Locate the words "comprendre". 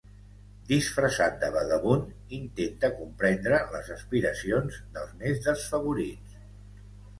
3.03-3.61